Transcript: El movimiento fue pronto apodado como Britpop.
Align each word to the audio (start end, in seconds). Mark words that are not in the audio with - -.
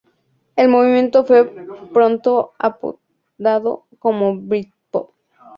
El 0.55 0.67
movimiento 0.67 1.23
fue 1.25 1.45
pronto 1.93 2.53
apodado 2.57 3.85
como 3.99 4.35
Britpop. 4.35 5.11